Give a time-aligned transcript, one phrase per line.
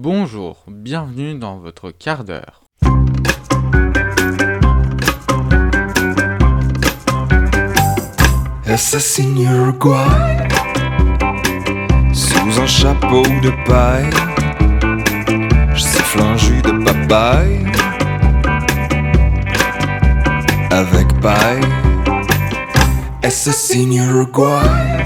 [0.00, 2.62] Bonjour, bienvenue dans votre quart d'heure.
[8.64, 9.96] Assassine Uruguay
[12.12, 14.08] Sous un chapeau de paille
[15.74, 17.66] Je siffle un jus de papaye.
[20.70, 21.68] Avec paille.
[23.24, 25.02] Assassine Uruguay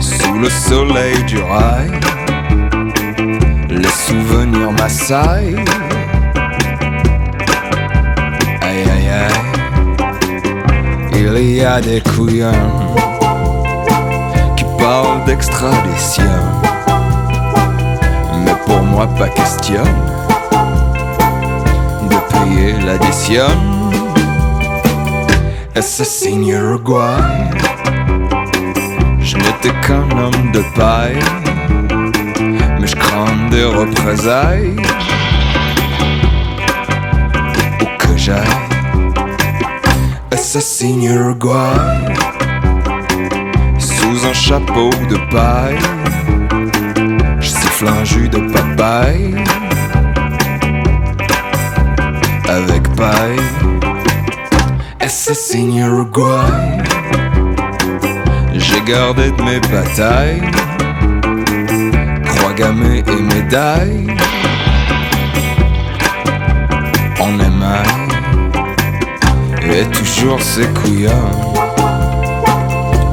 [0.00, 1.99] Sous le soleil du rail
[3.80, 5.64] Les souvenirs m'assaillent
[8.62, 9.50] Aïe aïe aïe
[11.42, 12.70] il y a des couillons
[14.56, 16.24] qui parlent d'extradition.
[18.44, 19.84] Mais pour moi, pas question
[22.10, 23.48] de payer l'addition.
[25.74, 27.22] Assassine Uruguay,
[29.20, 31.18] je n'étais qu'un homme de paille,
[33.50, 34.76] des représailles.
[37.80, 38.70] Où que j'aille
[40.50, 42.14] assassine Uruguay
[43.78, 45.78] Sous un chapeau de paille.
[47.40, 49.36] Je siffle un jus de papaye
[52.48, 53.38] Avec paille.
[54.98, 56.78] Assassine Uruguay.
[58.54, 60.42] J'ai gardé de mes batailles.
[62.24, 63.02] Croix gammée
[63.40, 64.06] et médailles
[67.20, 67.86] En émail
[69.62, 71.12] et toujours ces couillons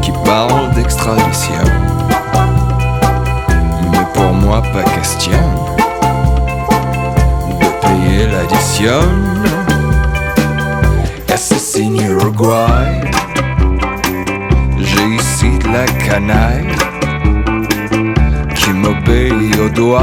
[0.01, 1.65] qui parlent d'extradition.
[3.91, 5.43] Mais pour moi, pas question
[7.59, 9.01] de payer l'addition.
[11.31, 13.01] Assassine Uruguay,
[14.79, 16.76] j'ai ici de la canaille
[18.83, 19.97] au.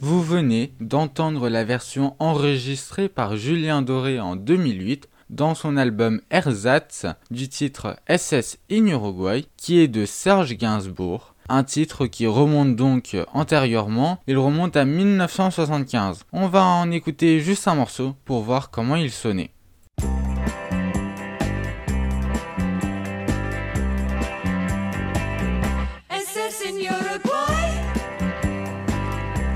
[0.00, 7.06] Vous venez d'entendre la version enregistrée par Julien Doré en 2008 dans son album Ersatz
[7.30, 11.31] du titre SS in Uruguay qui est de Serge Gainsbourg.
[11.48, 16.24] Un titre qui remonte donc antérieurement, il remonte à 1975.
[16.32, 19.50] On va en écouter juste un morceau pour voir comment il sonnait.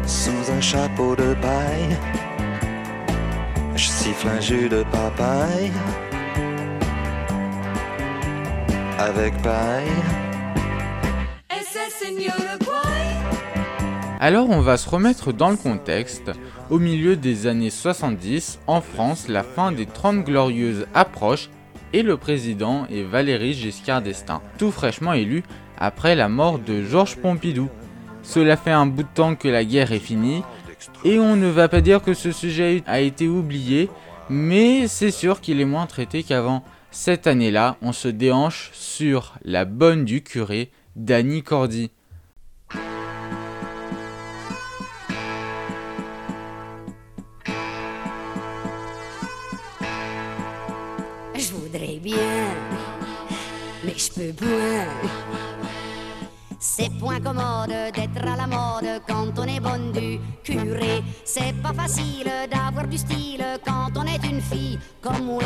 [0.07, 1.97] Sous un chapeau de paille,
[3.77, 5.73] je siffle un jus de papaye.
[8.99, 9.87] Avec paille.
[14.19, 16.31] Alors on va se remettre dans le contexte.
[16.71, 21.51] Au milieu des années 70, en France, la fin des 30 glorieuses approche
[21.93, 25.43] et le président est Valéry Giscard d'Estaing, tout fraîchement élu
[25.79, 27.69] après la mort de Georges Pompidou.
[28.23, 30.43] Cela fait un bout de temps que la guerre est finie
[31.05, 33.89] et on ne va pas dire que ce sujet a été oublié,
[34.29, 36.65] mais c'est sûr qu'il est moins traité qu'avant.
[36.91, 41.91] Cette année-là, on se déhanche sur la bonne du curé d'Annie Cordy.
[52.15, 54.87] Mais je peux point.
[56.59, 61.03] C'est point commode d'être à la mode quand on est bonne du curé.
[61.25, 65.43] C'est pas facile d'avoir du style quand on est une fille comme moi.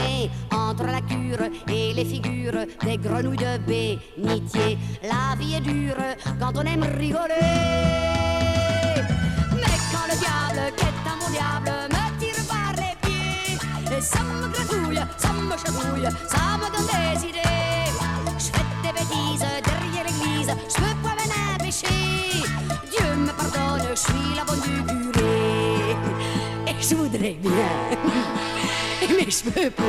[0.52, 4.78] Entre la cure et les figures des grenouilles de bénitier.
[5.02, 5.96] La vie est dure
[6.38, 7.34] quand on aime rigoler.
[9.54, 10.89] Mais quand le diable,
[15.64, 17.90] ça me donne des idées.
[18.38, 21.86] Je fais des bêtises derrière l'église, je me poivre un péché.
[22.90, 24.82] Dieu me pardonne, je suis la bonne du
[25.12, 25.96] curé.
[26.66, 27.72] Et je voudrais bien,
[29.08, 29.82] mais je peux pas.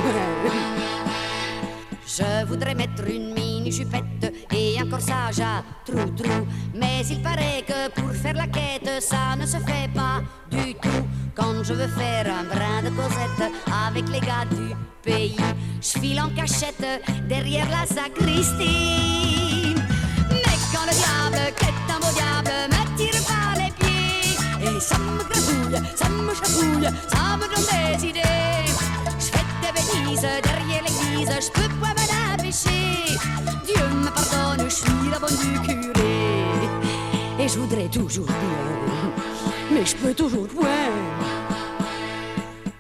[2.06, 6.46] Je voudrais mettre une mini jupette et corsage à trou-trou.
[6.76, 10.22] Mais il paraît que pour faire la quête, ça ne se fait pas
[10.52, 11.04] du tout.
[11.34, 13.52] Quand je veux faire un brin de causette
[13.88, 15.38] avec les gars du pays,
[15.82, 16.86] je file en cachette
[17.30, 19.76] derrière la sacristie.
[20.30, 24.36] Mais quand le diable, qui est un beau diable, me tire par les pieds,
[24.66, 28.72] et ça me gratouille, ça me chatouille, ça me donne des idées.
[29.20, 35.10] Je fais des bêtises derrière l'église, je peux pas me Dieu me pardonne, je suis
[35.12, 36.44] la bonne du curé.
[37.40, 39.12] Et je voudrais toujours bien,
[39.72, 40.90] mais je peux toujours point.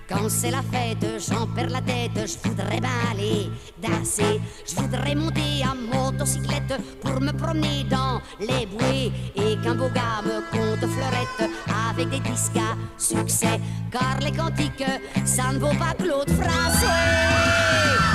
[0.09, 2.79] Quand c'est la fête, j'en perds la tête, je voudrais
[3.11, 3.49] aller
[3.81, 4.41] danser.
[4.67, 9.11] Je voudrais monter à motocyclette pour me promener dans les bouées.
[9.35, 11.51] Et qu'un beau gars me compte fleurette
[11.89, 13.59] avec des disques à succès.
[13.91, 14.83] Car les cantiques,
[15.23, 18.10] ça ne vaut pas Claude Français.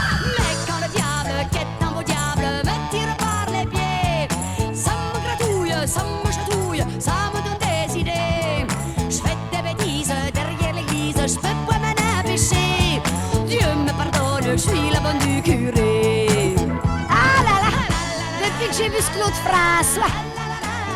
[18.77, 20.13] J'ai vu ce Claude François,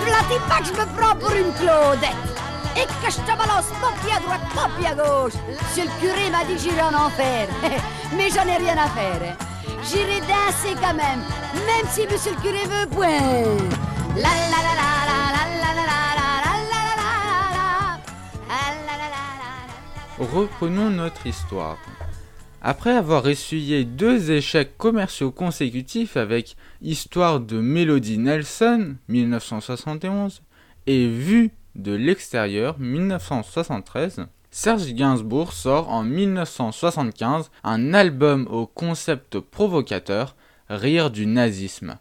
[0.07, 2.11] la pas que je me prends pour une Claudette.
[2.77, 5.33] Et que je te balance pas pied à droite, pas pied à gauche.
[5.49, 7.49] Monsieur le curé m'a dit que j'irai en enfer.
[8.17, 9.50] Mais j'en ai rien à faire.
[9.83, 11.21] J'irai danser quand même,
[11.67, 14.51] même si monsieur le curé veut Ah, la.
[20.21, 21.79] Reprenons notre histoire.
[22.61, 30.43] Après avoir essuyé deux échecs commerciaux consécutifs avec Histoire de Melody Nelson 1971
[30.87, 40.35] et Vue de l'extérieur 1973, Serge Gainsbourg sort en 1975 un album au concept provocateur
[40.69, 41.99] Rire du nazisme.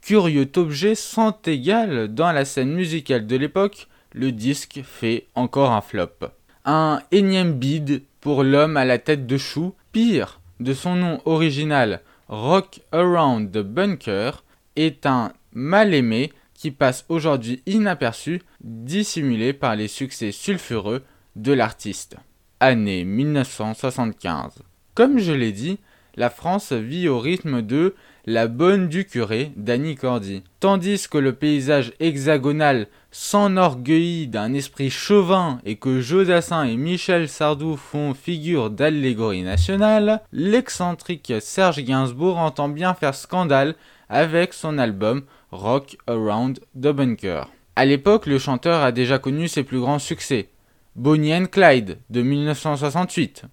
[0.00, 5.80] Curieux objet sans égal dans la scène musicale de l'époque, le disque fait encore un
[5.80, 6.30] flop.
[6.64, 12.00] Un énième bide pour l'homme à la tête de chou, pire, de son nom original
[12.28, 14.44] Rock Around the Bunker,
[14.74, 21.02] est un mal aimé qui passe aujourd'hui inaperçu, dissimulé par les succès sulfureux
[21.36, 22.16] de l'artiste.
[22.60, 24.62] Année 1975.
[24.94, 25.78] Comme je l'ai dit,
[26.16, 27.94] la France vit au rythme de
[28.26, 30.44] La bonne du curé d'Annie Cordy.
[30.60, 37.76] Tandis que le paysage hexagonal s'enorgueillit d'un esprit chauvin et que Jodassin et Michel Sardou
[37.76, 43.74] font figure d'allégorie nationale, l'excentrique Serge Gainsbourg entend bien faire scandale
[44.08, 47.48] avec son album Rock Around the Bunker.
[47.76, 50.48] À l'époque, le chanteur a déjà connu ses plus grands succès.
[50.96, 53.46] Bonnie and Clyde de 1968,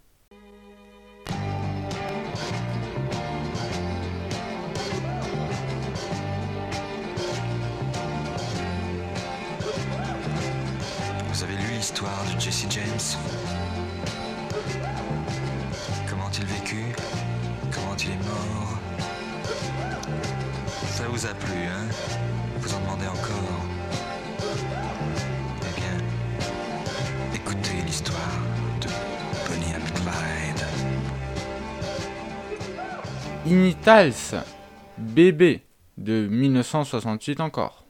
[11.29, 13.17] Vous avez lu l'histoire de Jesse James?
[16.07, 16.83] Comment il vécu
[17.71, 18.77] Comment il est mort?
[20.87, 22.30] Ça vous a plu, hein?
[33.51, 34.45] Initals,
[34.97, 35.65] Bébé
[35.97, 37.85] de 1968 encore.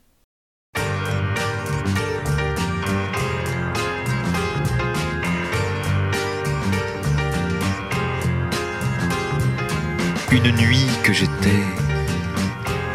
[10.31, 11.30] Une nuit que j'étais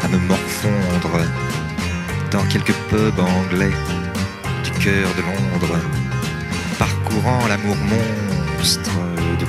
[0.01, 1.23] à me morfondre
[2.33, 3.71] dans quelques pubs anglais
[4.65, 5.79] du cœur de Londres,
[6.77, 8.91] parcourant l'amour monstre
[9.39, 9.45] de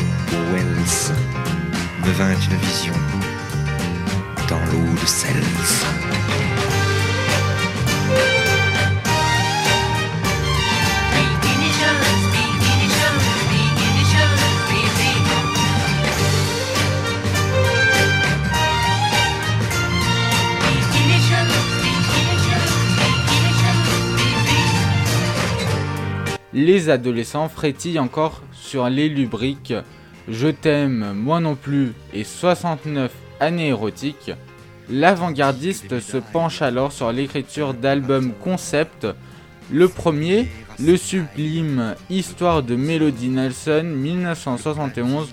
[0.52, 1.17] Wells,
[2.10, 2.94] vision
[4.48, 5.34] dans l'eau de Cels.
[26.54, 29.74] Les adolescents frétillent encore sur les lubriques
[30.30, 34.32] Je t'aime, moi non plus et 69 années érotiques.
[34.90, 39.06] L'avant-gardiste se penche alors sur l'écriture d'albums concept.
[39.70, 45.28] Le premier, le sublime Histoire de Melody Nelson 1971,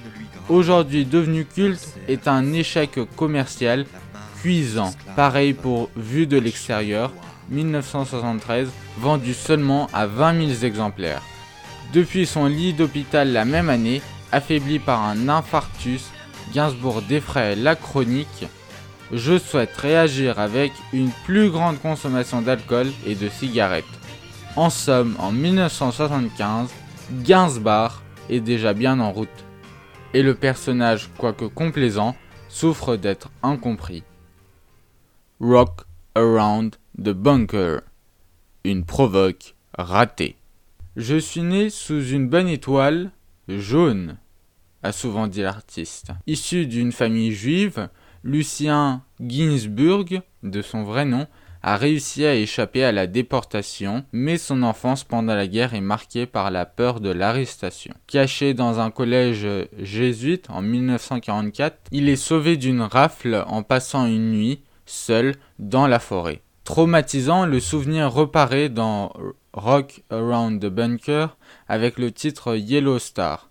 [0.47, 3.85] aujourd'hui devenu culte, est un échec commercial
[4.41, 4.93] cuisant.
[5.17, 7.11] Pareil pour Vue de l'extérieur
[7.49, 11.21] 1973, vendu seulement à 20 000 exemplaires.
[11.93, 14.01] Depuis son lit d'hôpital la même année,
[14.31, 16.09] affaibli par un infarctus,
[16.53, 18.47] Gainsbourg défraie la chronique.
[19.11, 23.85] Je souhaite réagir avec une plus grande consommation d'alcool et de cigarettes.
[24.55, 26.69] En somme, en 1975,
[27.23, 29.29] Gainsbourg est déjà bien en route.
[30.13, 32.15] Et le personnage, quoique complaisant,
[32.47, 34.03] souffre d'être incompris.
[35.41, 35.81] Rock
[36.15, 37.81] Around the Bunker.
[38.63, 40.37] Une provoque ratée.
[40.95, 43.11] Je suis né sous une bonne étoile
[43.47, 44.17] jaune,
[44.83, 46.11] a souvent dit l'artiste.
[46.27, 47.89] Issu d'une famille juive,
[48.23, 51.27] Lucien Ginsburg, de son vrai nom,
[51.67, 56.27] a réussi à échapper à la déportation, mais son enfance pendant la guerre est marquée
[56.27, 57.95] par la peur de l'arrestation.
[58.05, 59.47] Caché dans un collège
[59.79, 65.97] jésuite en 1944, il est sauvé d'une rafle en passant une nuit, seul, dans la
[65.97, 66.43] forêt.
[66.65, 69.11] Traumatisant, le souvenir reparaît dans
[69.55, 71.37] Rock Around the Bunker
[71.69, 73.49] avec le titre Yellow Star.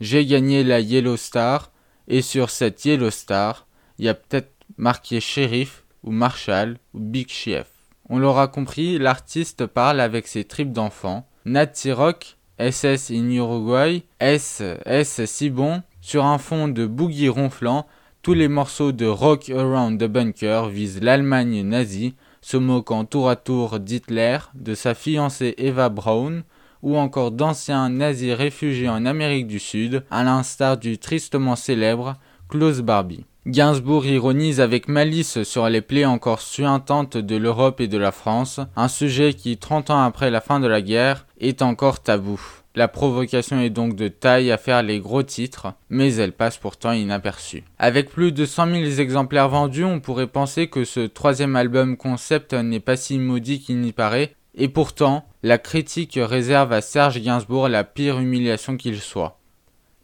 [0.00, 1.72] J'ai gagné la Yellow Star
[2.08, 3.66] et sur cette Yellow Star,
[3.98, 7.68] il y a peut-être marqué shérif ou marshal ou big chef.
[8.10, 11.26] On l'aura compris, l'artiste parle avec ses tripes d'enfant.
[11.46, 17.86] Nazi Rock, SS in Uruguay, S, S si bon, sur un fond de boogie ronflant,
[18.20, 22.14] tous les morceaux de Rock Around the Bunker visent l'Allemagne nazie,
[22.46, 26.44] se moquant tour à tour d'Hitler, de sa fiancée Eva Braun,
[26.80, 32.14] ou encore d'anciens nazis réfugiés en Amérique du Sud, à l'instar du tristement célèbre
[32.48, 33.24] Klaus Barbie.
[33.48, 38.60] Gainsbourg ironise avec malice sur les plaies encore suintantes de l'Europe et de la France,
[38.76, 42.40] un sujet qui, 30 ans après la fin de la guerre, est encore tabou.
[42.76, 46.92] La provocation est donc de taille à faire les gros titres, mais elle passe pourtant
[46.92, 47.64] inaperçue.
[47.78, 52.52] Avec plus de 100 000 exemplaires vendus, on pourrait penser que ce troisième album concept
[52.52, 57.70] n'est pas si maudit qu'il n'y paraît, et pourtant, la critique réserve à Serge Gainsbourg
[57.70, 59.40] la pire humiliation qu'il soit.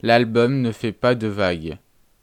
[0.00, 1.76] L'album ne fait pas de vagues.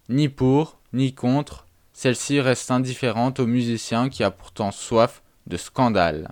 [0.09, 6.31] Ni pour, ni contre, celle-ci reste indifférente au musicien qui a pourtant soif de scandale.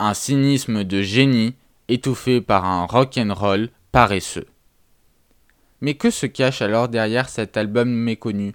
[0.00, 1.54] Un cynisme de génie
[1.88, 4.46] étouffé par un rock and roll paresseux.
[5.80, 8.54] Mais que se cache alors derrière cet album méconnu?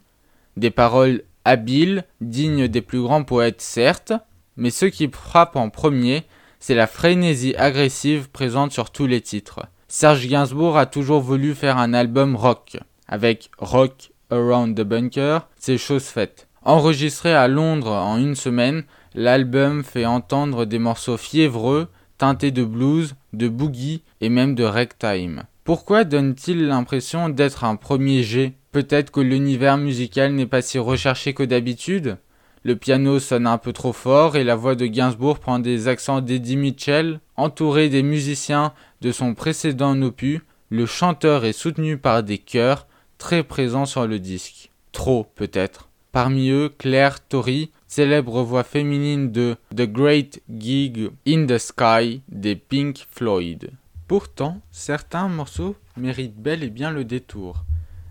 [0.58, 4.14] Des paroles habiles, dignes des plus grands poètes certes,
[4.58, 6.24] mais ce qui frappe en premier,
[6.60, 9.62] c'est la frénésie agressive présente sur tous les titres.
[9.88, 12.78] Serge Gainsbourg a toujours voulu faire un album rock.
[13.08, 16.48] Avec Rock Around the Bunker, c'est chose faite.
[16.64, 23.16] Enregistré à Londres en une semaine, l'album fait entendre des morceaux fiévreux, teintés de blues,
[23.34, 25.44] de boogie et même de ragtime.
[25.64, 28.54] Pourquoi donne-t-il l'impression d'être un premier G?
[28.72, 32.18] Peut-être que l'univers musical n'est pas si recherché que d'habitude?
[32.64, 36.22] Le piano sonne un peu trop fort et la voix de Gainsbourg prend des accents
[36.22, 37.20] d'Eddie Mitchell.
[37.36, 43.44] Entouré des musiciens de son précédent opus, le chanteur est soutenu par des chœurs très
[43.44, 44.72] présents sur le disque.
[44.92, 45.90] Trop, peut-être.
[46.12, 52.56] Parmi eux, Claire Tory, célèbre voix féminine de The Great Gig in the Sky des
[52.56, 53.70] Pink Floyd.
[54.08, 57.66] Pourtant, certains morceaux méritent bel et bien le détour.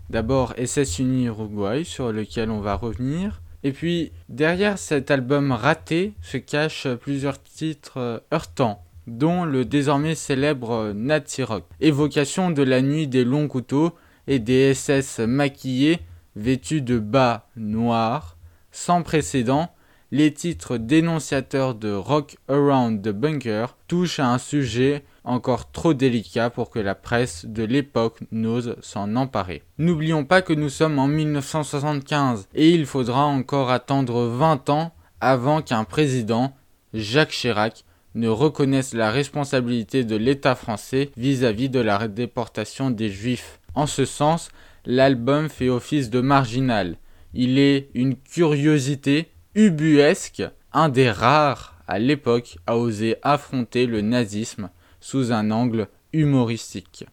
[0.09, 3.41] D'abord SS Uni Uruguay, sur lequel on va revenir.
[3.65, 10.93] Et puis, derrière cet album raté se cachent plusieurs titres heurtants, dont le désormais célèbre
[10.95, 13.91] Nazi Rock, évocation de la nuit des longs couteaux
[14.27, 15.99] et des SS maquillés,
[16.37, 18.37] vêtus de bas noirs,
[18.73, 19.71] sans précédent,
[20.11, 26.49] les titres dénonciateurs de Rock Around the Bunker touchent à un sujet encore trop délicat
[26.49, 29.63] pour que la presse de l'époque n'ose s'en emparer.
[29.77, 35.61] N'oublions pas que nous sommes en 1975 et il faudra encore attendre 20 ans avant
[35.61, 36.53] qu'un président,
[36.93, 43.59] Jacques Chirac, ne reconnaisse la responsabilité de l'État français vis-à-vis de la déportation des Juifs.
[43.73, 44.49] En ce sens,
[44.85, 46.97] l'album fait office de marginal.
[47.33, 54.69] Il est une curiosité ubuesque, un des rares à l'époque à oser affronter le nazisme
[54.99, 57.05] sous un angle humoristique.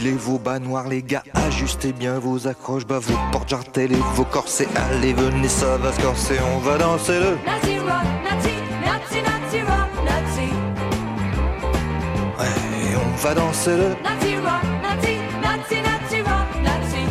[0.00, 4.02] Enfilez vos bas noirs les gars, ajustez bien vos accroches, bah vos portes jartelles et
[4.14, 4.66] vos corsets.
[4.74, 7.36] Allez venez ça va se corser, on va danser le.
[7.44, 10.48] Nazi rock, Nazi, Nazi, Nazi rock, Nazi.
[12.38, 13.88] Ouais, on va danser le.
[14.02, 17.04] Nazi rock, Nazi, Nazi, Nazi rock, Nazi.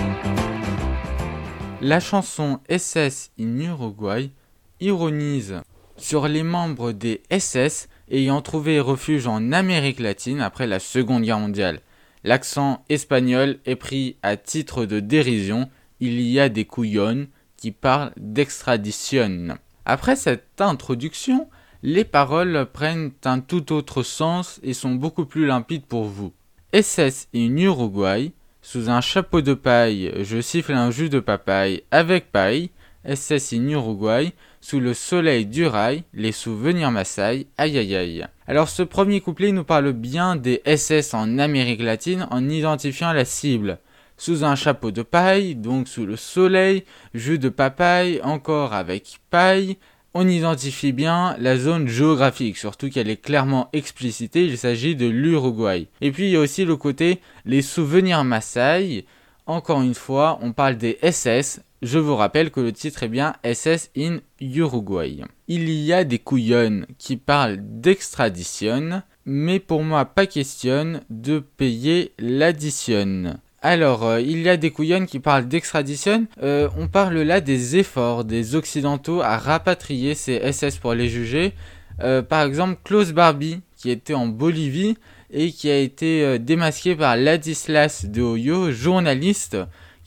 [1.81, 4.31] La chanson SS in Uruguay
[4.79, 5.61] ironise
[5.97, 11.39] sur les membres des SS ayant trouvé refuge en Amérique latine après la Seconde Guerre
[11.39, 11.81] mondiale.
[12.23, 18.11] L'accent espagnol est pris à titre de dérision, il y a des couillonnes qui parlent
[18.17, 19.57] d'extradition.
[19.85, 21.49] Après cette introduction,
[21.81, 26.33] les paroles prennent un tout autre sens et sont beaucoup plus limpides pour vous.
[26.73, 32.31] SS in Uruguay, sous un chapeau de paille, je siffle un jus de papaye avec
[32.31, 32.69] paille.
[33.05, 38.27] SS in Uruguay, sous le soleil du rail, les souvenirs m'assaillent, aïe aïe aïe.
[38.47, 43.25] Alors ce premier couplet nous parle bien des SS en Amérique latine en identifiant la
[43.25, 43.79] cible.
[44.17, 49.77] sous un chapeau de paille, donc sous le soleil, jus de papaye, encore avec paille.
[50.13, 55.87] On identifie bien la zone géographique, surtout qu'elle est clairement explicitée, il s'agit de l'Uruguay.
[56.01, 59.05] Et puis il y a aussi le côté les souvenirs Maasai.
[59.45, 61.61] Encore une fois, on parle des SS.
[61.81, 65.23] Je vous rappelle que le titre est bien SS in Uruguay.
[65.47, 72.11] Il y a des couillonnes qui parlent d'extradition, mais pour moi pas question de payer
[72.19, 73.39] l'addition.
[73.61, 76.27] Alors, euh, il y a des couillonnes qui parlent d'extradition.
[76.43, 81.53] Euh, on parle là des efforts des Occidentaux à rapatrier ces SS pour les juger.
[82.01, 84.97] Euh, par exemple, Klaus Barbie, qui était en Bolivie
[85.31, 89.57] et qui a été démasqué par Ladislas de Hoyo, journaliste,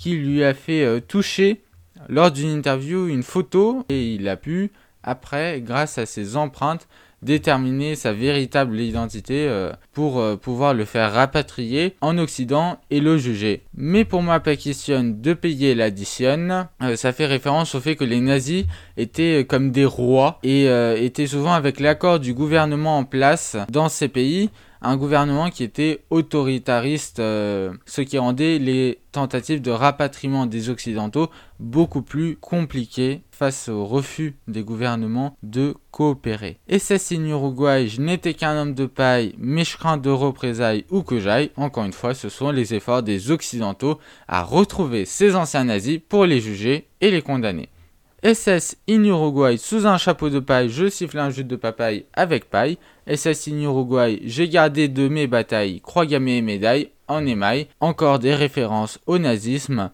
[0.03, 1.61] qui lui a fait toucher
[2.09, 4.73] lors d'une interview une photo et il a pu,
[5.05, 6.89] après, grâce à ses empreintes,
[7.23, 13.17] déterminer sa véritable identité euh, pour euh, pouvoir le faire rapatrier en Occident et le
[13.17, 13.63] juger.
[13.77, 16.67] Mais pour moi, question de payer l'addition.
[16.83, 18.65] Euh, ça fait référence au fait que les nazis
[18.97, 20.67] étaient comme des rois et
[20.97, 24.51] étaient souvent avec l'accord du gouvernement en place dans ces pays
[24.83, 31.31] un gouvernement qui était autoritariste, euh, ce qui rendait les tentatives de rapatriement des Occidentaux
[31.61, 36.59] beaucoup plus compliquées face au refus des gouvernements de coopérer.
[36.69, 41.03] Et signe Uruguay, je n'étais qu'un homme de paille, mais je crains de représailles ou
[41.03, 41.51] que j'aille.
[41.57, 43.99] Encore une fois, ce sont les efforts des Occidentaux
[44.29, 47.69] à retrouver ces anciens nazis pour les juger et les condamner.
[48.25, 52.49] SS in Uruguay sous un chapeau de paille, je siffle un jus de papaye avec
[52.49, 52.79] paille.
[53.13, 57.67] SS in Uruguay, j'ai gardé de mes batailles, croix gammée et médaille en émail.
[57.81, 59.91] Encore des références au nazisme.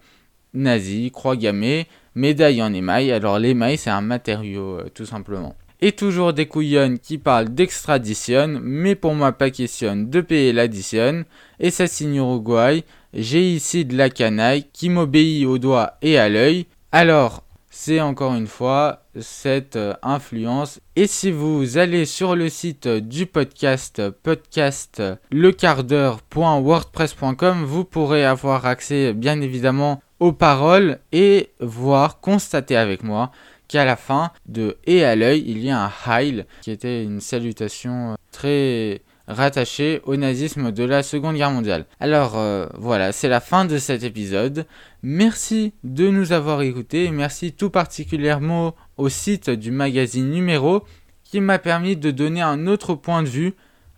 [0.52, 3.12] Nazi, croix gammée, médaille en émail.
[3.12, 5.56] Alors l'émail c'est un matériau euh, tout simplement.
[5.80, 11.24] Et toujours des couillonnes qui parlent d'extradition, mais pour moi pas question de payer l'addition.
[11.70, 16.66] Ça signe Uruguay, j'ai ici de la canaille qui m'obéit au doigt et à l'œil.
[16.92, 20.80] Alors, c'est encore une fois cette euh, influence.
[20.96, 29.12] Et si vous allez sur le site du podcast, podcast lequardeur.wordpress.com, vous pourrez avoir accès
[29.12, 33.30] bien évidemment aux paroles et voir, constater avec moi
[33.68, 37.20] qu'à la fin de Et à l'œil, il y a un Heil qui était une
[37.20, 41.86] salutation euh, très rattaché au nazisme de la Seconde Guerre mondiale.
[42.00, 44.66] Alors euh, voilà, c'est la fin de cet épisode.
[45.02, 47.10] Merci de nous avoir écoutés.
[47.10, 50.84] Merci tout particulièrement au site du magazine numéro
[51.22, 53.54] qui m'a permis de donner un autre point de vue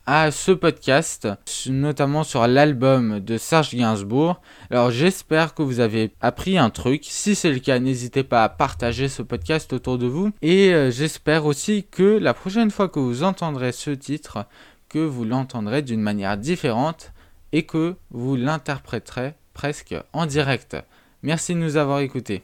[0.07, 1.29] à ce podcast,
[1.69, 4.41] notamment sur l'album de Serge Gainsbourg.
[4.71, 7.05] Alors j'espère que vous avez appris un truc.
[7.05, 10.33] Si c'est le cas, n'hésitez pas à partager ce podcast autour de vous.
[10.43, 14.47] Et euh, j'espère aussi que la prochaine fois que vous entendrez ce titre,
[14.91, 17.13] que vous l'entendrez d'une manière différente
[17.53, 20.77] et que vous l'interpréterez presque en direct.
[21.23, 22.43] Merci de nous avoir écoutés.